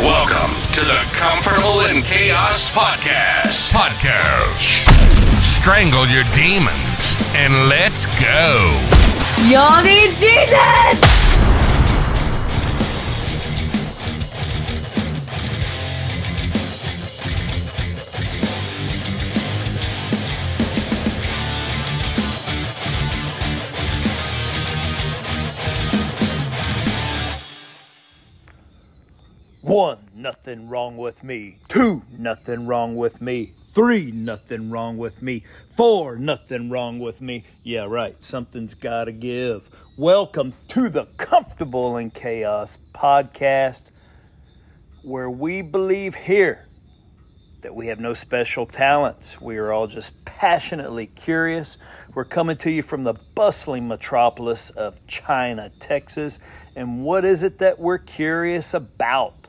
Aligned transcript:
Welcome 0.00 0.54
to 0.72 0.80
the 0.84 1.00
Comfortable 1.14 1.80
in 1.86 2.02
Chaos 2.02 2.70
Podcast. 2.70 3.72
Podcast. 3.72 4.84
Strangle 5.42 6.06
your 6.08 6.24
demons 6.34 7.16
and 7.34 7.70
let's 7.70 8.04
go. 8.20 8.56
Y'all 9.48 9.82
need 9.82 10.10
Jesus! 10.18 11.55
One, 29.76 29.98
nothing 30.14 30.70
wrong 30.70 30.96
with 30.96 31.22
me. 31.22 31.58
Two, 31.68 32.02
nothing 32.10 32.66
wrong 32.66 32.96
with 32.96 33.20
me. 33.20 33.52
Three, 33.74 34.10
nothing 34.10 34.70
wrong 34.70 34.96
with 34.96 35.20
me. 35.20 35.44
Four, 35.68 36.16
nothing 36.16 36.70
wrong 36.70 36.98
with 36.98 37.20
me. 37.20 37.44
Yeah, 37.62 37.84
right. 37.84 38.16
Something's 38.24 38.72
got 38.74 39.04
to 39.04 39.12
give. 39.12 39.68
Welcome 39.98 40.54
to 40.68 40.88
the 40.88 41.04
Comfortable 41.18 41.98
in 41.98 42.10
Chaos 42.10 42.78
podcast, 42.94 43.82
where 45.02 45.28
we 45.28 45.60
believe 45.60 46.14
here 46.14 46.64
that 47.60 47.74
we 47.74 47.88
have 47.88 48.00
no 48.00 48.14
special 48.14 48.64
talents. 48.64 49.38
We 49.42 49.58
are 49.58 49.72
all 49.72 49.88
just 49.88 50.24
passionately 50.24 51.06
curious. 51.06 51.76
We're 52.14 52.24
coming 52.24 52.56
to 52.58 52.70
you 52.70 52.80
from 52.80 53.04
the 53.04 53.12
bustling 53.34 53.88
metropolis 53.88 54.70
of 54.70 55.06
China, 55.06 55.70
Texas. 55.80 56.38
And 56.74 57.04
what 57.04 57.26
is 57.26 57.42
it 57.42 57.58
that 57.58 57.78
we're 57.78 57.98
curious 57.98 58.72
about? 58.72 59.45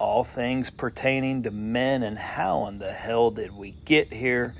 All 0.00 0.24
things 0.24 0.70
pertaining 0.70 1.42
to 1.42 1.50
men 1.50 2.02
and 2.02 2.16
how 2.18 2.66
in 2.66 2.78
the 2.78 2.90
hell 2.90 3.30
did 3.30 3.54
we 3.54 3.74
get 3.84 4.12
here 4.12 4.54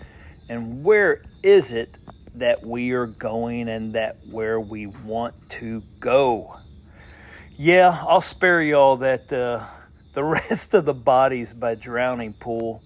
and 0.50 0.84
where 0.84 1.22
is 1.42 1.72
it 1.72 1.96
that 2.34 2.62
we 2.62 2.90
are 2.90 3.06
going 3.06 3.68
and 3.68 3.94
that 3.94 4.16
where 4.30 4.60
we 4.60 4.86
want 4.86 5.34
to 5.48 5.82
go. 5.98 6.58
Yeah, 7.56 8.04
I'll 8.06 8.20
spare 8.20 8.60
you 8.62 8.74
all 8.74 8.98
that 8.98 9.32
uh, 9.32 9.64
the 10.12 10.24
rest 10.50 10.74
of 10.74 10.84
the 10.84 10.94
bodies 10.94 11.54
by 11.54 11.74
Drowning 11.74 12.34
Pool. 12.34 12.82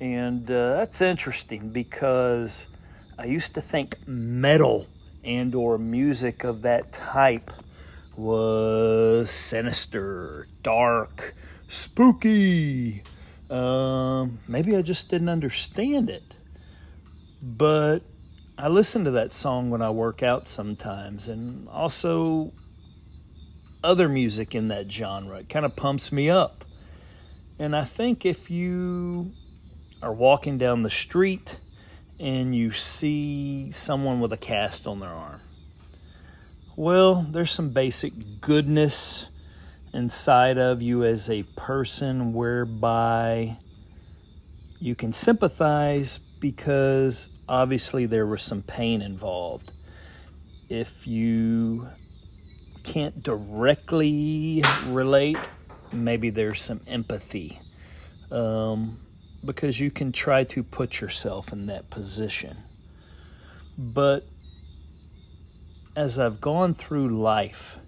And 0.00 0.50
uh, 0.50 0.76
that's 0.76 1.00
interesting 1.00 1.70
because 1.70 2.66
I 3.18 3.26
used 3.26 3.54
to 3.54 3.60
think 3.60 3.96
metal 4.08 4.86
and 5.22 5.54
or 5.54 5.76
music 5.76 6.44
of 6.44 6.62
that 6.62 6.92
type 6.92 7.50
was 8.16 9.30
sinister, 9.30 10.48
dark, 10.62 11.34
spooky. 11.70 13.02
Um, 13.48 14.40
maybe 14.46 14.76
I 14.76 14.82
just 14.82 15.08
didn't 15.08 15.28
understand 15.28 16.10
it. 16.10 16.22
But 17.42 18.00
I 18.58 18.68
listen 18.68 19.04
to 19.04 19.12
that 19.12 19.32
song 19.32 19.70
when 19.70 19.80
I 19.80 19.88
work 19.90 20.22
out 20.22 20.46
sometimes, 20.46 21.28
and 21.28 21.66
also 21.68 22.52
other 23.82 24.08
music 24.08 24.54
in 24.54 24.68
that 24.68 24.90
genre. 24.90 25.38
It 25.38 25.48
kind 25.48 25.64
of 25.64 25.74
pumps 25.74 26.12
me 26.12 26.28
up. 26.28 26.64
And 27.58 27.74
I 27.74 27.84
think 27.84 28.26
if 28.26 28.50
you 28.50 29.32
are 30.02 30.12
walking 30.12 30.58
down 30.58 30.82
the 30.82 30.90
street 30.90 31.56
and 32.18 32.54
you 32.54 32.72
see 32.72 33.70
someone 33.72 34.20
with 34.20 34.32
a 34.32 34.36
cast 34.36 34.86
on 34.86 35.00
their 35.00 35.10
arm, 35.10 35.40
well, 36.76 37.26
there's 37.30 37.50
some 37.50 37.70
basic 37.70 38.12
goodness 38.40 39.29
inside 39.92 40.58
of 40.58 40.80
you 40.80 41.04
as 41.04 41.28
a 41.28 41.42
person 41.56 42.32
whereby 42.32 43.56
you 44.80 44.94
can 44.94 45.12
sympathize 45.12 46.18
because 46.18 47.28
obviously 47.48 48.06
there 48.06 48.26
was 48.26 48.42
some 48.42 48.62
pain 48.62 49.02
involved. 49.02 49.72
If 50.68 51.06
you 51.06 51.88
can't 52.84 53.22
directly 53.22 54.62
relate, 54.86 55.38
maybe 55.92 56.30
there's 56.30 56.62
some 56.62 56.80
empathy 56.86 57.60
um, 58.30 58.96
because 59.44 59.78
you 59.80 59.90
can 59.90 60.12
try 60.12 60.44
to 60.44 60.62
put 60.62 61.00
yourself 61.00 61.52
in 61.52 61.66
that 61.66 61.90
position. 61.90 62.56
But 63.76 64.24
as 65.96 66.18
I've 66.18 66.40
gone 66.40 66.74
through 66.74 67.08
life, 67.08 67.78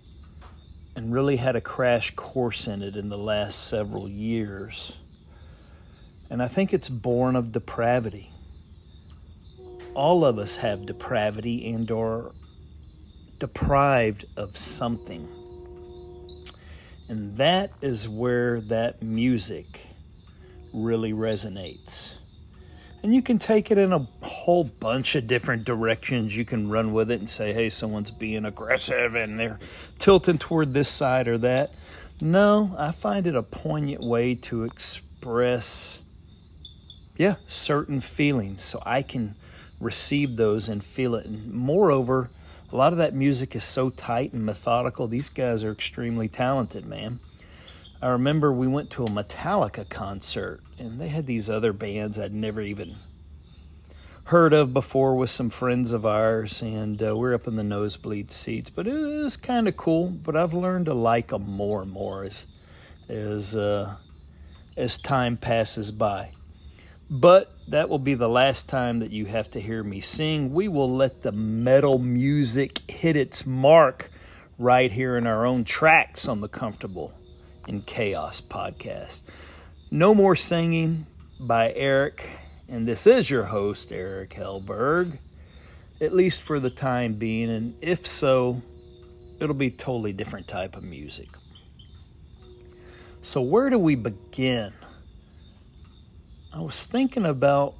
and 0.95 1.13
really 1.13 1.37
had 1.37 1.57
a 1.57 1.61
crash 1.61 2.15
course 2.15 2.67
in 2.67 2.83
it 2.83 2.97
in 2.97 3.09
the 3.09 3.19
last 3.19 3.69
several 3.69 4.09
years. 4.09 4.97
And 6.31 6.43
I 6.43 6.49
think 6.49 6.73
it's 6.73 6.89
born 6.89 7.37
of 7.37 7.53
depravity. 7.53 8.31
All 9.95 10.25
of 10.25 10.39
us 10.39 10.57
have 10.57 10.87
depravity 10.87 11.71
and 11.73 11.91
are 11.91 12.33
deprived 13.39 14.25
of 14.37 14.57
something. 14.57 15.29
And 17.09 17.37
that 17.37 17.71
is 17.83 18.09
where 18.09 18.61
that 18.63 19.03
music 19.03 19.81
really 20.73 21.13
resonates. 21.13 22.15
And 23.03 23.13
you 23.13 23.21
can 23.21 23.39
take 23.39 23.73
it 23.73 23.79
in 23.79 23.93
a 23.93 24.07
whole 24.23 24.63
bunch 24.63 25.17
of 25.17 25.27
different 25.27 25.65
directions. 25.65 26.37
You 26.37 26.45
can 26.45 26.69
run 26.69 26.93
with 26.93 27.11
it 27.11 27.19
and 27.19 27.29
say, 27.29 27.53
hey, 27.53 27.69
someone's 27.69 28.13
being 28.13 28.45
aggressive 28.45 29.17
and 29.17 29.41
they're 29.41 29.59
tilting 29.99 30.39
toward 30.39 30.73
this 30.73 30.89
side 30.89 31.27
or 31.27 31.39
that. 31.39 31.73
No, 32.21 32.77
I 32.79 32.93
find 32.93 33.27
it 33.27 33.35
a 33.35 33.43
poignant 33.43 34.03
way 34.03 34.37
to 34.37 34.63
express, 34.63 35.99
yeah, 37.17 37.35
certain 37.49 38.01
feelings 38.01 38.63
so 38.63 38.81
I 38.87 39.03
can 39.03 39.35
receive 39.81 40.37
those 40.37 40.69
and 40.69 40.85
feel 40.85 41.17
it. 41.17 41.27
And 41.27 41.53
moreover, 41.53 42.31
a 42.73 42.77
lot 42.77 42.93
of 42.93 42.99
that 42.99 43.15
music 43.15 43.57
is 43.57 43.65
so 43.65 43.91
tight 43.91 44.33
and 44.33 44.47
methodical. 44.47 45.09
These 45.09 45.29
guys 45.29 45.65
are 45.65 45.73
extremely 45.73 46.29
talented, 46.29 46.87
man. 46.87 47.19
I 48.03 48.09
remember 48.09 48.53
we 48.53 48.67
went 48.67 48.91
to 48.91 49.05
a 49.05 49.09
Metallica 49.09 49.89
concert 49.89 50.59
and 50.77 51.01
they 51.01 51.07
had 51.07 51.25
these 51.25 51.49
other 51.49 51.73
bands 51.73 52.19
I'd 52.19 52.35
never 52.35 52.61
even 52.61 52.97
heard 54.25 54.53
of 54.53 54.75
before 54.75 55.15
with 55.15 55.31
some 55.31 55.51
friends 55.51 55.93
of 55.93 56.05
ours, 56.05 56.63
and 56.63 57.01
uh, 57.01 57.17
we're 57.17 57.33
up 57.33 57.47
in 57.47 57.55
the 57.55 57.63
nosebleed 57.63 58.33
seats. 58.33 58.71
But 58.71 58.89
it 58.89 58.93
was 58.93 59.37
kind 59.37 59.69
of 59.69 59.77
cool. 59.77 60.09
But 60.09 60.35
I've 60.35 60.53
learned 60.53 60.87
to 60.87 60.95
like 60.95 61.29
them 61.29 61.49
more 61.49 61.81
and 61.81 61.93
more 61.93 62.25
as 62.25 62.45
as 63.09 63.55
uh, 63.55 63.95
as 64.77 64.99
time 64.99 65.37
passes 65.37 65.93
by. 65.93 66.31
But 67.09 67.53
that 67.69 67.89
will 67.89 68.01
be 68.01 68.15
the 68.15 68.29
last 68.29 68.69
time 68.69 68.99
that 68.99 69.13
you 69.13 69.27
have 69.27 69.49
to 69.53 69.61
hear 69.61 69.85
me 69.85 70.01
sing. 70.01 70.53
We 70.53 70.67
will 70.67 70.91
let 70.91 71.23
the 71.23 71.31
metal 71.31 71.99
music 72.01 72.91
hit 72.91 73.15
its 73.15 73.47
mark 73.47 74.11
right 74.59 74.91
here 74.91 75.17
in 75.17 75.25
our 75.25 75.47
own 75.47 75.63
tracks 75.63 76.27
on 76.27 76.41
the 76.41 76.49
Comfortable 76.49 77.13
in 77.69 77.83
Chaos 77.83 78.41
podcast. 78.41 79.23
No 79.91 80.15
More 80.15 80.37
Singing 80.37 81.07
by 81.39 81.73
Eric, 81.73 82.29
and 82.69 82.87
this 82.87 83.07
is 83.07 83.29
your 83.29 83.45
host, 83.45 83.93
Eric 83.93 84.31
Hellberg, 84.31 85.19
at 86.01 86.15
least 86.15 86.41
for 86.41 86.59
the 86.59 86.71
time 86.71 87.15
being, 87.15 87.51
and 87.51 87.75
if 87.83 88.07
so, 88.07 88.63
it'll 89.41 89.55
be 89.55 89.71
totally 89.71 90.13
different 90.13 90.49
type 90.49 90.77
of 90.77 90.83
music. 90.83 91.29
So, 93.23 93.41
where 93.41 93.71
do 93.71 93.79
we 93.79 93.95
begin? 93.95 94.73
I 96.55 96.61
was 96.61 96.75
thinking 96.75 97.25
about 97.25 97.75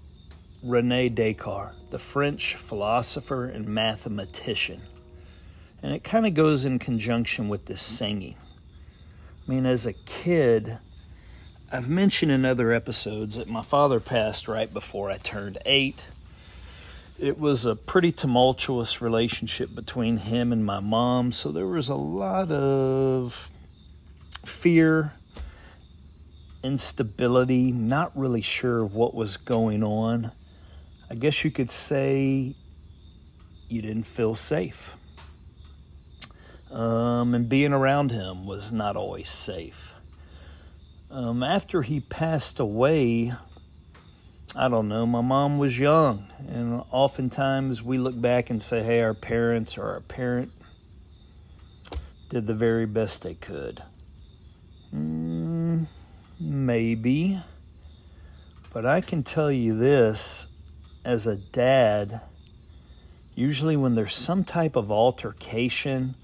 Rene 0.63 1.09
Descartes, 1.09 1.75
the 1.91 1.99
French 1.99 2.55
philosopher 2.55 3.47
and 3.47 3.67
mathematician, 3.67 4.81
and 5.83 5.93
it 5.93 6.05
kind 6.05 6.27
of 6.27 6.35
goes 6.35 6.65
in 6.65 6.79
conjunction 6.79 7.49
with 7.49 7.67
this 7.67 7.83
singing. 7.83 8.37
I 9.47 9.51
mean, 9.51 9.67
as 9.67 9.87
a 9.87 9.93
kid, 9.93 10.79
I've 11.71 11.89
mentioned 11.89 12.31
in 12.31 12.45
other 12.45 12.73
episodes 12.73 13.37
that 13.37 13.49
my 13.49 13.63
father 13.63 13.99
passed 13.99 14.47
right 14.47 14.73
before 14.73 15.11
I 15.11 15.17
turned 15.17 15.59
eight. 15.67 16.07
It 17.19 17.39
was 17.41 17.65
a 17.65 17.75
pretty 17.75 18.13
tumultuous 18.13 19.03
relationship 19.03 19.75
between 19.75 20.19
him 20.19 20.53
and 20.53 20.65
my 20.65 20.79
mom, 20.79 21.33
so 21.33 21.51
there 21.51 21.67
was 21.67 21.89
a 21.89 21.97
lot 21.97 22.53
of 22.53 23.49
fear, 24.45 25.13
instability, 26.63 27.73
not 27.73 28.13
really 28.17 28.43
sure 28.43 28.85
what 28.85 29.13
was 29.13 29.37
going 29.37 29.83
on. 29.83 30.31
I 31.11 31.17
guess 31.17 31.45
you 31.45 31.51
could 31.51 31.71
say 31.71 32.55
you 33.69 33.83
didn't 33.83 34.05
feel 34.05 34.37
safe. 34.37 34.95
Um, 36.73 37.35
and 37.35 37.49
being 37.49 37.73
around 37.73 38.11
him 38.11 38.47
was 38.47 38.73
not 38.73 38.97
always 38.97 39.29
safe. 39.29 39.95
Um, 41.11 41.43
after 41.43 41.83
he 41.83 42.01
passed 42.01 42.59
away, 42.59 43.33
I 44.57 44.69
don't 44.69 44.89
know, 44.89 45.05
my 45.05 45.21
mom 45.21 45.59
was 45.59 45.79
young. 45.79 46.27
And 46.49 46.83
oftentimes 46.91 47.83
we 47.83 47.99
look 47.99 48.19
back 48.19 48.49
and 48.49 48.63
say, 48.63 48.83
hey, 48.83 49.03
our 49.03 49.15
parents 49.15 49.77
or 49.77 49.85
our 49.85 50.01
parent 50.01 50.51
did 52.31 52.47
the 52.47 52.55
very 52.55 52.87
best 52.87 53.23
they 53.23 53.35
could. 53.35 53.83
Mm, 54.95 55.87
Maybe. 56.43 57.39
But 58.73 58.85
I 58.85 59.01
can 59.01 59.23
tell 59.23 59.53
you 59.53 59.77
this 59.79 60.47
as 61.05 61.27
a 61.27 61.37
dad, 61.37 62.21
usually 63.37 63.77
when 63.77 63.95
there's 63.95 64.17
some 64.17 64.43
type 64.43 64.75
of 64.75 64.91
altercation 64.91 66.15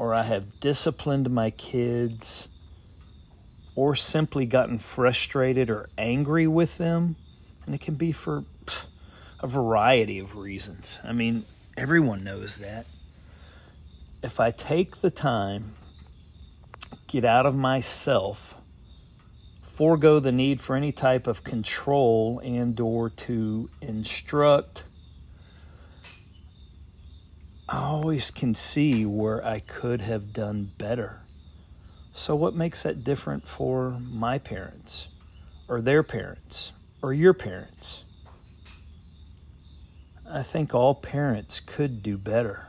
or 0.00 0.14
I 0.14 0.22
have 0.22 0.60
disciplined 0.60 1.28
my 1.28 1.50
kids 1.50 2.48
or 3.76 3.94
simply 3.94 4.46
gotten 4.46 4.78
frustrated 4.78 5.68
or 5.68 5.90
angry 5.98 6.46
with 6.46 6.78
them, 6.78 7.16
and 7.66 7.74
it 7.74 7.82
can 7.82 7.96
be 7.96 8.10
for 8.10 8.44
a 9.40 9.46
variety 9.46 10.18
of 10.18 10.36
reasons. 10.36 10.98
I 11.04 11.12
mean, 11.12 11.44
everyone 11.76 12.24
knows 12.24 12.60
that. 12.60 12.86
If 14.22 14.40
I 14.40 14.52
take 14.52 15.02
the 15.02 15.10
time, 15.10 15.72
get 17.06 17.26
out 17.26 17.44
of 17.44 17.54
myself, 17.54 18.54
forego 19.60 20.18
the 20.18 20.32
need 20.32 20.62
for 20.62 20.76
any 20.76 20.92
type 20.92 21.26
of 21.26 21.44
control 21.44 22.40
and 22.42 22.80
or 22.80 23.10
to 23.10 23.68
instruct 23.82 24.84
I 27.72 27.78
always 27.78 28.32
can 28.32 28.56
see 28.56 29.06
where 29.06 29.44
I 29.44 29.60
could 29.60 30.00
have 30.00 30.32
done 30.32 30.70
better. 30.76 31.20
So, 32.14 32.34
what 32.34 32.54
makes 32.54 32.82
that 32.82 33.04
different 33.04 33.46
for 33.46 33.96
my 34.10 34.38
parents, 34.38 35.06
or 35.68 35.80
their 35.80 36.02
parents, 36.02 36.72
or 37.00 37.14
your 37.14 37.32
parents? 37.32 38.02
I 40.28 40.42
think 40.42 40.74
all 40.74 40.94
parents 40.94 41.60
could 41.60 42.02
do 42.02 42.18
better. 42.18 42.66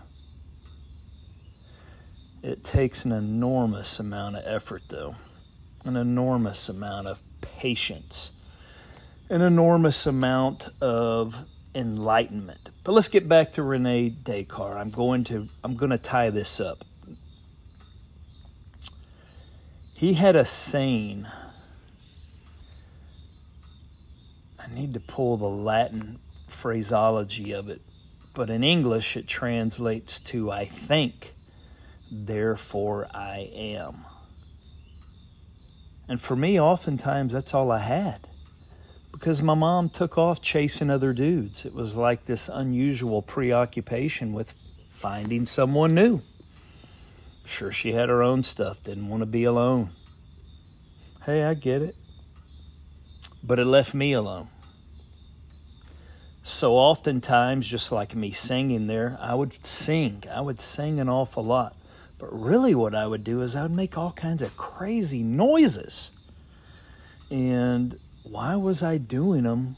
It 2.43 2.63
takes 2.63 3.05
an 3.05 3.11
enormous 3.11 3.99
amount 3.99 4.35
of 4.35 4.43
effort, 4.45 4.83
though, 4.89 5.15
an 5.85 5.95
enormous 5.95 6.69
amount 6.69 7.07
of 7.07 7.19
patience, 7.41 8.31
an 9.29 9.41
enormous 9.41 10.05
amount 10.05 10.69
of 10.81 11.45
enlightenment. 11.73 12.70
But 12.83 12.93
let's 12.93 13.09
get 13.09 13.29
back 13.29 13.53
to 13.53 13.63
Rene 13.63 14.09
Descartes. 14.09 14.77
I'm 14.77 14.89
going 14.89 15.23
to 15.25 15.47
I'm 15.63 15.75
going 15.75 15.91
to 15.91 15.99
tie 15.99 16.31
this 16.31 16.59
up. 16.59 16.83
He 19.93 20.13
had 20.13 20.35
a 20.35 20.45
saying. 20.45 21.27
I 24.59 24.73
need 24.73 24.93
to 24.95 24.99
pull 24.99 25.37
the 25.37 25.49
Latin 25.49 26.17
phraseology 26.49 27.51
of 27.51 27.69
it, 27.69 27.81
but 28.33 28.49
in 28.49 28.63
English 28.63 29.15
it 29.15 29.27
translates 29.27 30.19
to 30.19 30.49
I 30.49 30.65
think, 30.65 31.33
therefore 32.11 33.07
I 33.13 33.51
am. 33.53 34.05
And 36.07 36.19
for 36.19 36.35
me, 36.35 36.59
oftentimes 36.59 37.33
that's 37.33 37.53
all 37.53 37.71
I 37.71 37.79
had 37.79 38.21
because 39.11 39.41
my 39.41 39.53
mom 39.53 39.89
took 39.89 40.17
off 40.17 40.41
chasing 40.41 40.89
other 40.89 41.13
dudes. 41.13 41.65
It 41.65 41.73
was 41.73 41.95
like 41.95 42.25
this 42.25 42.49
unusual 42.49 43.21
preoccupation 43.21 44.33
with 44.33 44.53
finding 44.89 45.45
someone 45.45 45.93
new. 45.93 46.21
Sure, 47.45 47.71
she 47.71 47.91
had 47.91 48.09
her 48.09 48.23
own 48.23 48.43
stuff, 48.43 48.83
didn't 48.83 49.09
want 49.09 49.21
to 49.21 49.29
be 49.29 49.43
alone. 49.43 49.89
Hey, 51.25 51.43
I 51.43 51.53
get 51.53 51.81
it. 51.81 51.95
But 53.43 53.59
it 53.59 53.65
left 53.65 53.93
me 53.93 54.13
alone. 54.13 54.47
So 56.43 56.75
oftentimes, 56.75 57.67
just 57.67 57.91
like 57.91 58.15
me 58.15 58.31
singing 58.31 58.87
there, 58.87 59.17
I 59.19 59.35
would 59.35 59.65
sing. 59.65 60.23
I 60.33 60.41
would 60.41 60.59
sing 60.59 60.99
an 60.99 61.09
awful 61.09 61.43
lot. 61.43 61.75
But 62.19 62.29
really, 62.31 62.75
what 62.75 62.93
I 62.93 63.07
would 63.07 63.23
do 63.23 63.41
is 63.41 63.55
I 63.55 63.63
would 63.63 63.71
make 63.71 63.97
all 63.97 64.11
kinds 64.11 64.41
of 64.41 64.55
crazy 64.57 65.23
noises. 65.23 66.11
And 67.29 67.97
why 68.23 68.55
was 68.55 68.83
I 68.83 68.97
doing 68.97 69.43
them 69.43 69.75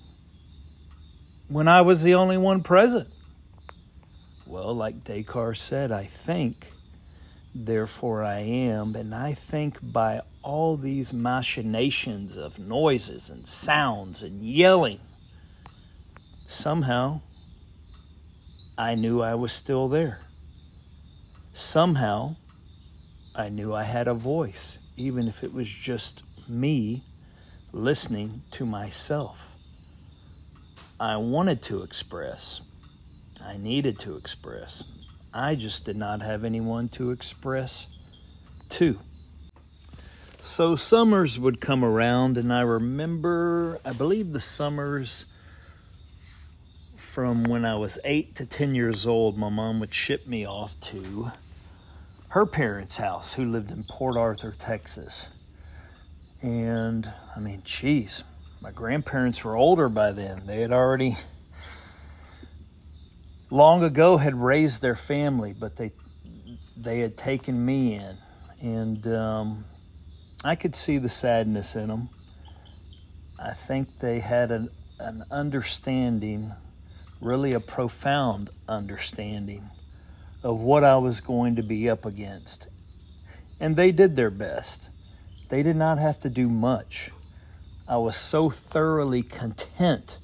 when 1.47 1.67
I 1.67 1.81
was 1.81 2.03
the 2.03 2.15
only 2.15 2.37
one 2.37 2.61
present? 2.63 3.07
Well, 4.45 4.73
like 4.73 5.03
Descartes 5.03 5.61
said, 5.61 5.91
I 5.91 6.03
think, 6.03 6.67
therefore 7.55 8.23
I 8.23 8.39
am. 8.39 8.95
And 8.95 9.15
I 9.15 9.33
think 9.33 9.79
by 9.81 10.21
all 10.43 10.77
these 10.77 11.13
machinations 11.13 12.37
of 12.37 12.59
noises 12.59 13.29
and 13.29 13.47
sounds 13.47 14.21
and 14.21 14.41
yelling, 14.41 14.99
somehow 16.47 17.21
I 18.77 18.95
knew 18.95 19.21
I 19.21 19.35
was 19.35 19.53
still 19.53 19.87
there. 19.87 20.19
Somehow 21.53 22.35
I 23.35 23.49
knew 23.49 23.73
I 23.73 23.83
had 23.83 24.07
a 24.07 24.13
voice, 24.13 24.77
even 24.97 25.27
if 25.27 25.43
it 25.43 25.53
was 25.53 25.67
just 25.69 26.21
me 26.49 27.03
listening 27.73 28.41
to 28.51 28.65
myself. 28.67 29.57
I 30.99 31.17
wanted 31.17 31.63
to 31.63 31.81
express. 31.81 32.61
I 33.43 33.57
needed 33.57 33.97
to 33.99 34.15
express. 34.15 34.83
I 35.33 35.55
just 35.55 35.83
did 35.83 35.97
not 35.97 36.21
have 36.21 36.43
anyone 36.43 36.87
to 36.89 37.09
express 37.09 37.87
to. 38.69 38.99
So 40.39 40.75
summers 40.75 41.39
would 41.39 41.59
come 41.59 41.83
around, 41.83 42.37
and 42.37 42.53
I 42.53 42.61
remember, 42.61 43.79
I 43.83 43.91
believe 43.91 44.33
the 44.33 44.39
summers 44.39 45.25
from 46.97 47.43
when 47.43 47.65
I 47.65 47.75
was 47.75 47.97
eight 48.05 48.35
to 48.35 48.45
10 48.45 48.75
years 48.75 49.07
old, 49.07 49.35
my 49.35 49.49
mom 49.49 49.79
would 49.79 49.93
ship 49.93 50.27
me 50.27 50.45
off 50.45 50.79
to 50.81 51.31
her 52.29 52.45
parents' 52.45 52.97
house, 52.97 53.33
who 53.33 53.45
lived 53.45 53.71
in 53.71 53.83
Port 53.83 54.15
Arthur, 54.15 54.53
Texas. 54.57 55.27
And 56.43 57.09
I 57.35 57.39
mean, 57.39 57.61
geez, 57.63 58.25
my 58.61 58.71
grandparents 58.71 59.45
were 59.45 59.55
older 59.55 59.87
by 59.87 60.11
then. 60.11 60.41
They 60.45 60.59
had 60.59 60.73
already 60.73 61.15
long 63.49 63.83
ago 63.83 64.17
had 64.17 64.35
raised 64.35 64.81
their 64.81 64.95
family, 64.95 65.55
but 65.57 65.77
they 65.77 65.91
they 66.75 66.99
had 66.99 67.15
taken 67.15 67.65
me 67.65 67.93
in, 67.95 68.17
and 68.61 69.07
um, 69.07 69.63
I 70.43 70.55
could 70.55 70.75
see 70.75 70.97
the 70.97 71.07
sadness 71.07 71.77
in 71.77 71.87
them. 71.87 72.09
I 73.39 73.51
think 73.51 73.99
they 73.99 74.19
had 74.19 74.51
an, 74.51 74.69
an 74.99 75.23
understanding, 75.31 76.51
really 77.21 77.53
a 77.53 77.61
profound 77.61 78.49
understanding 78.67 79.63
of 80.43 80.59
what 80.59 80.83
I 80.83 80.97
was 80.97 81.21
going 81.21 81.55
to 81.55 81.63
be 81.63 81.89
up 81.89 82.05
against. 82.05 82.67
And 83.61 83.77
they 83.77 83.93
did 83.93 84.17
their 84.17 84.29
best. 84.29 84.89
They 85.49 85.63
did 85.63 85.75
not 85.75 85.97
have 85.97 86.19
to 86.21 86.29
do 86.29 86.49
much. 86.49 87.11
I 87.87 87.97
was 87.97 88.15
so 88.15 88.49
thoroughly 88.49 89.23
content 89.23 90.17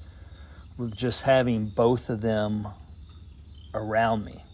with 0.78 0.96
just 0.96 1.22
having 1.22 1.68
both 1.68 2.08
of 2.08 2.22
them 2.22 2.66
around 3.74 4.24
me. 4.24 4.44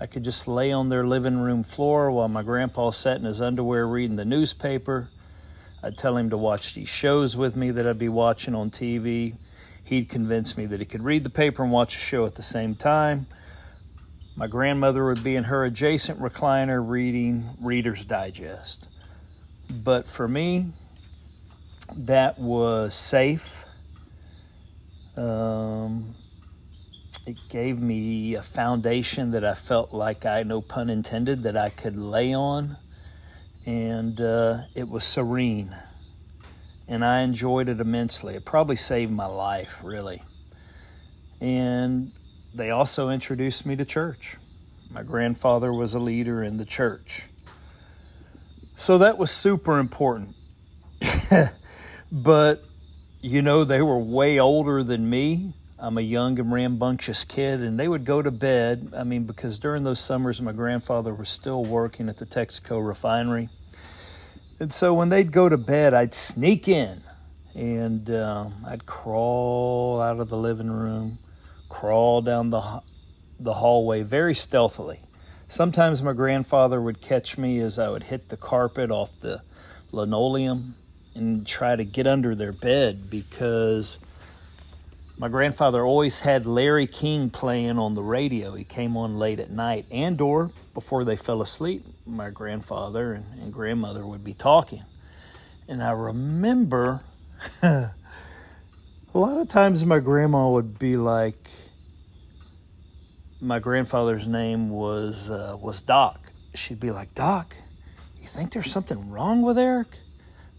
I 0.00 0.06
could 0.06 0.24
just 0.24 0.48
lay 0.48 0.72
on 0.72 0.88
their 0.88 1.06
living 1.06 1.38
room 1.38 1.62
floor 1.62 2.10
while 2.10 2.28
my 2.28 2.42
grandpa 2.42 2.90
sat 2.90 3.18
in 3.18 3.24
his 3.24 3.40
underwear 3.40 3.86
reading 3.86 4.16
the 4.16 4.24
newspaper. 4.24 5.08
I'd 5.82 5.96
tell 5.96 6.16
him 6.16 6.30
to 6.30 6.36
watch 6.36 6.74
these 6.74 6.88
shows 6.88 7.36
with 7.36 7.56
me 7.56 7.70
that 7.70 7.86
I'd 7.86 7.98
be 7.98 8.08
watching 8.08 8.54
on 8.54 8.70
TV. 8.70 9.36
He'd 9.84 10.08
convince 10.08 10.56
me 10.56 10.66
that 10.66 10.80
he 10.80 10.86
could 10.86 11.04
read 11.04 11.22
the 11.22 11.30
paper 11.30 11.62
and 11.62 11.70
watch 11.70 11.94
a 11.96 12.00
show 12.00 12.26
at 12.26 12.34
the 12.34 12.42
same 12.42 12.74
time. 12.74 13.26
My 14.36 14.48
grandmother 14.48 15.04
would 15.06 15.22
be 15.22 15.36
in 15.36 15.44
her 15.44 15.64
adjacent 15.64 16.18
recliner 16.18 16.86
reading 16.86 17.50
Reader's 17.60 18.04
Digest. 18.04 18.86
But 19.70 20.06
for 20.06 20.28
me, 20.28 20.66
that 21.96 22.38
was 22.38 22.94
safe. 22.94 23.64
Um, 25.16 26.14
it 27.26 27.36
gave 27.48 27.80
me 27.80 28.34
a 28.34 28.42
foundation 28.42 29.30
that 29.30 29.44
I 29.44 29.54
felt 29.54 29.92
like 29.92 30.26
I, 30.26 30.42
no 30.42 30.60
pun 30.60 30.90
intended, 30.90 31.44
that 31.44 31.56
I 31.56 31.70
could 31.70 31.96
lay 31.96 32.34
on. 32.34 32.76
And 33.66 34.20
uh, 34.20 34.62
it 34.74 34.88
was 34.88 35.04
serene. 35.04 35.74
And 36.86 37.04
I 37.04 37.22
enjoyed 37.22 37.68
it 37.68 37.80
immensely. 37.80 38.34
It 38.34 38.44
probably 38.44 38.76
saved 38.76 39.10
my 39.10 39.26
life, 39.26 39.78
really. 39.82 40.22
And 41.40 42.12
they 42.54 42.70
also 42.70 43.08
introduced 43.08 43.64
me 43.64 43.76
to 43.76 43.84
church. 43.84 44.36
My 44.92 45.02
grandfather 45.02 45.72
was 45.72 45.94
a 45.94 45.98
leader 45.98 46.42
in 46.42 46.58
the 46.58 46.66
church. 46.66 47.24
So 48.76 48.98
that 48.98 49.18
was 49.18 49.30
super 49.30 49.78
important. 49.78 50.34
but, 52.12 52.62
you 53.20 53.42
know, 53.42 53.64
they 53.64 53.82
were 53.82 53.98
way 53.98 54.38
older 54.38 54.82
than 54.82 55.08
me. 55.08 55.52
I'm 55.78 55.98
a 55.98 56.02
young 56.02 56.38
and 56.38 56.52
rambunctious 56.52 57.24
kid, 57.24 57.60
and 57.60 57.78
they 57.78 57.88
would 57.88 58.04
go 58.04 58.22
to 58.22 58.30
bed. 58.30 58.92
I 58.96 59.04
mean, 59.04 59.24
because 59.24 59.58
during 59.58 59.84
those 59.84 60.00
summers, 60.00 60.40
my 60.40 60.52
grandfather 60.52 61.12
was 61.12 61.28
still 61.28 61.64
working 61.64 62.08
at 62.08 62.18
the 62.18 62.26
Texaco 62.26 62.84
refinery. 62.84 63.48
And 64.60 64.72
so 64.72 64.94
when 64.94 65.08
they'd 65.08 65.32
go 65.32 65.48
to 65.48 65.58
bed, 65.58 65.94
I'd 65.94 66.14
sneak 66.14 66.68
in 66.68 67.02
and 67.54 68.08
uh, 68.10 68.46
I'd 68.66 68.86
crawl 68.86 70.00
out 70.00 70.20
of 70.20 70.28
the 70.28 70.36
living 70.36 70.70
room, 70.70 71.18
crawl 71.68 72.22
down 72.22 72.50
the, 72.50 72.80
the 73.38 73.54
hallway 73.54 74.02
very 74.02 74.34
stealthily. 74.34 75.00
Sometimes 75.54 76.02
my 76.02 76.14
grandfather 76.14 76.82
would 76.82 77.00
catch 77.00 77.38
me 77.38 77.60
as 77.60 77.78
I 77.78 77.88
would 77.88 78.02
hit 78.02 78.28
the 78.28 78.36
carpet 78.36 78.90
off 78.90 79.12
the 79.20 79.40
linoleum 79.92 80.74
and 81.14 81.46
try 81.46 81.76
to 81.76 81.84
get 81.84 82.08
under 82.08 82.34
their 82.34 82.50
bed 82.50 83.08
because 83.08 84.00
my 85.16 85.28
grandfather 85.28 85.84
always 85.84 86.18
had 86.18 86.44
Larry 86.44 86.88
King 86.88 87.30
playing 87.30 87.78
on 87.78 87.94
the 87.94 88.02
radio. 88.02 88.56
He 88.56 88.64
came 88.64 88.96
on 88.96 89.16
late 89.16 89.38
at 89.38 89.48
night 89.48 89.86
and 89.92 90.20
or 90.20 90.50
before 90.74 91.04
they 91.04 91.14
fell 91.14 91.40
asleep, 91.40 91.84
my 92.04 92.30
grandfather 92.30 93.12
and, 93.12 93.24
and 93.40 93.52
grandmother 93.52 94.04
would 94.04 94.24
be 94.24 94.34
talking. 94.34 94.82
And 95.68 95.84
I 95.84 95.92
remember 95.92 97.02
a 97.62 97.92
lot 99.12 99.36
of 99.36 99.48
times 99.48 99.84
my 99.84 100.00
grandma 100.00 100.50
would 100.50 100.80
be 100.80 100.96
like 100.96 101.48
my 103.44 103.58
grandfather's 103.58 104.26
name 104.26 104.70
was 104.70 105.30
uh, 105.30 105.56
was 105.60 105.80
Doc. 105.80 106.20
She'd 106.54 106.80
be 106.80 106.90
like, 106.90 107.14
"Doc, 107.14 107.54
you 108.20 108.26
think 108.26 108.52
there's 108.52 108.70
something 108.70 109.10
wrong 109.10 109.42
with 109.42 109.58
Eric? 109.58 109.88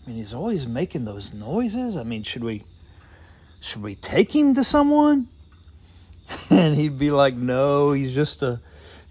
I 0.06 0.10
mean, 0.10 0.18
he's 0.18 0.34
always 0.34 0.68
making 0.68 1.06
those 1.06 1.34
noises. 1.34 1.98
I 1.98 2.04
mean, 2.04 2.22
should 2.24 2.44
we 2.44 2.64
should 3.60 3.82
we 3.82 3.96
take 3.96 4.36
him 4.36 4.54
to 4.56 4.64
someone? 4.64 5.28
And 6.50 6.76
he'd 6.76 6.98
be 6.98 7.12
like, 7.12 7.36
no, 7.36 7.92
he's 7.92 8.14
just 8.14 8.42
a, 8.42 8.60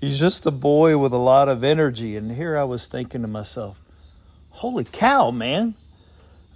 he's 0.01 0.19
just 0.19 0.47
a 0.47 0.51
boy 0.51 0.99
with 0.99 1.13
a 1.13 1.19
lot 1.19 1.49
of 1.49 1.63
energy. 1.63 2.17
And 2.17 2.33
here 2.33 2.57
I 2.57 2.65
was 2.65 2.87
thinking 2.87 3.23
to 3.23 3.29
myself, 3.29 3.79
holy 4.51 4.85
cow, 4.85 5.31
man. 5.31 5.75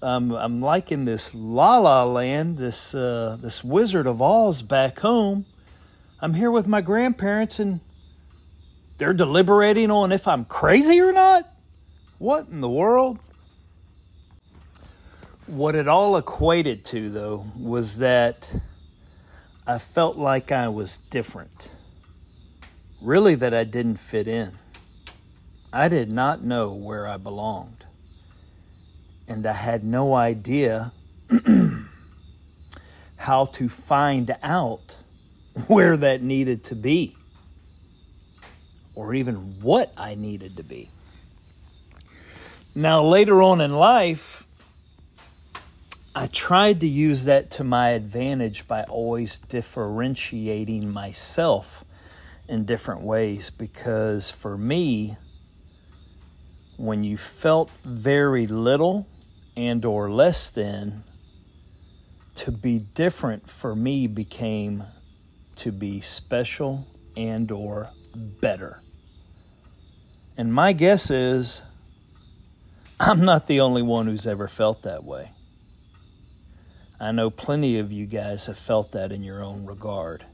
Um, 0.03 0.33
I'm 0.33 0.61
liking 0.61 1.05
this 1.05 1.35
La 1.35 1.79
La 1.79 2.05
Land, 2.05 2.59
this 2.59 2.95
uh, 2.95 3.37
this 3.41 3.65
Wizard 3.65 4.07
of 4.07 4.23
Oz 4.23 4.63
back 4.63 5.01
home. 5.01 5.45
I'm 6.21 6.35
here 6.35 6.51
with 6.51 6.67
my 6.67 6.81
grandparents, 6.81 7.61
and 7.61 7.79
they're 8.99 9.15
deliberating 9.15 9.89
on 9.93 10.11
if 10.11 10.27
I'm 10.27 10.45
crazy 10.45 11.01
or 11.01 11.13
not. 11.13 11.47
What 12.19 12.49
in 12.49 12.61
the 12.61 12.69
world? 12.69 13.21
What 15.47 15.77
it 15.77 15.87
all 15.87 16.17
equated 16.17 16.85
to, 16.87 17.09
though, 17.09 17.47
was 17.57 17.99
that 17.99 18.53
I 19.65 19.79
felt 19.79 20.17
like 20.17 20.51
I 20.51 20.67
was 20.69 20.99
different. 20.99 21.69
Really, 23.01 23.37
that 23.37 23.55
I 23.55 23.63
didn't 23.63 23.99
fit 23.99 24.27
in. 24.27 24.55
I 25.73 25.87
did 25.87 26.11
not 26.11 26.43
know 26.43 26.73
where 26.73 27.07
I 27.07 27.17
belonged. 27.17 27.85
And 29.29 29.47
I 29.47 29.53
had 29.53 29.85
no 29.85 30.15
idea 30.15 30.91
how 33.19 33.45
to 33.45 33.69
find 33.69 34.35
out 34.43 34.97
where 35.67 35.97
that 35.97 36.23
needed 36.23 36.65
to 36.65 36.75
be, 36.75 37.17
or 38.95 39.15
even 39.15 39.37
what 39.61 39.93
I 39.97 40.15
needed 40.15 40.57
to 40.57 40.63
be. 40.63 40.91
Now, 42.75 43.03
later 43.03 43.43
on 43.43 43.61
in 43.61 43.73
life, 43.73 44.45
I 46.15 46.27
tried 46.27 46.81
to 46.81 46.87
use 46.87 47.25
that 47.25 47.51
to 47.53 47.65
my 47.65 47.91
advantage 47.91 48.67
by 48.67 48.83
always 48.85 49.39
differentiating 49.39 50.93
myself 50.93 51.85
in 52.49 52.65
different 52.65 53.03
ways 53.03 53.51
because 53.51 54.31
for 54.31 54.57
me 54.57 55.17
when 56.77 57.05
you 57.05 57.17
felt 57.17 57.71
very 57.85 58.47
little 58.47 59.07
and 59.57 59.85
or 59.85 60.11
less 60.11 60.51
than 60.51 61.03
to 62.37 62.51
be 62.51 62.79
different 62.79 63.51
for 63.51 63.75
me 63.75 64.07
became 64.07 64.83
to 65.59 65.73
be 65.73 66.01
special 66.01 66.87
and 67.17 67.51
or 67.51 67.91
better. 68.41 68.81
And 70.37 70.55
my 70.55 70.73
guess 70.73 71.11
is 71.11 71.63
I'm 73.01 73.25
not 73.25 73.47
the 73.47 73.61
only 73.61 73.83
one 73.83 74.07
who's 74.07 74.27
ever 74.27 74.49
felt 74.49 74.83
that 74.83 75.05
way. 75.05 75.31
I 77.01 77.13
know 77.13 77.31
plenty 77.31 77.79
of 77.79 77.93
you 77.93 78.07
guys 78.07 78.47
have 78.47 78.59
felt 78.59 78.93
that 78.93 79.13
in 79.13 79.23
your 79.23 79.43
own 79.43 79.67
regard. 79.67 80.25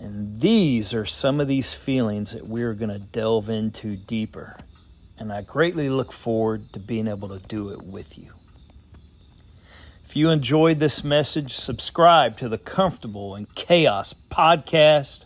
And 0.00 0.40
these 0.40 0.92
are 0.92 1.06
some 1.06 1.40
of 1.40 1.46
these 1.46 1.74
feelings 1.74 2.32
that 2.32 2.46
we're 2.46 2.74
going 2.74 2.90
to 2.90 2.98
delve 2.98 3.48
into 3.48 3.96
deeper. 3.96 4.56
And 5.18 5.32
I 5.32 5.42
greatly 5.42 5.88
look 5.88 6.12
forward 6.12 6.72
to 6.72 6.80
being 6.80 7.06
able 7.06 7.28
to 7.28 7.38
do 7.46 7.70
it 7.70 7.82
with 7.82 8.18
you. 8.18 8.32
If 10.12 10.16
you 10.16 10.28
enjoyed 10.28 10.78
this 10.78 11.02
message, 11.02 11.54
subscribe 11.54 12.36
to 12.36 12.46
the 12.46 12.58
Comfortable 12.58 13.34
in 13.34 13.46
Chaos 13.54 14.12
podcast, 14.12 15.24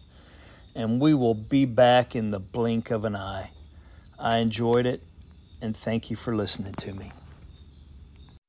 and 0.76 1.00
we 1.00 1.12
will 1.12 1.34
be 1.34 1.64
back 1.64 2.14
in 2.14 2.30
the 2.30 2.38
blink 2.38 2.92
of 2.92 3.04
an 3.04 3.16
eye. 3.16 3.50
I 4.16 4.36
enjoyed 4.36 4.86
it, 4.86 5.02
and 5.60 5.76
thank 5.76 6.08
you 6.08 6.14
for 6.14 6.36
listening 6.36 6.74
to 6.74 6.94
me. 6.94 7.10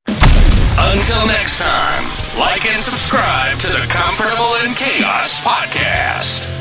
Until 0.08 1.26
next 1.26 1.58
time, 1.58 2.04
like 2.38 2.68
and 2.68 2.84
subscribe 2.84 3.58
to 3.58 3.70
the 3.70 3.88
Comfortable 3.90 4.54
in 4.64 4.76
Chaos 4.76 5.42
podcast. 5.42 6.57